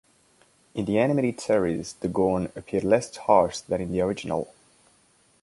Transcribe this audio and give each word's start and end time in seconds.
In 0.73 0.85
the 0.85 0.97
animated 0.97 1.39
series, 1.39 1.93
the 1.93 2.07
Gorn 2.07 2.45
appeared 2.55 2.83
less 2.83 3.15
harsh 3.15 3.59
than 3.59 3.81
in 3.81 3.91
the 3.91 4.01
original. 4.01 4.51